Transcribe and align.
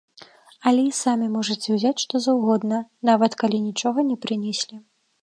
Але 0.71 0.81
і 0.87 0.93
самі 0.99 1.27
можаце 1.35 1.69
ўзяць 1.77 2.01
што 2.05 2.23
заўгодна, 2.29 2.83
нават 3.13 3.31
калі 3.45 3.65
нічога 3.71 4.11
не 4.13 4.17
прынеслі. 4.29 4.87